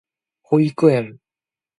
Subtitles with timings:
[0.41, 1.19] 保育園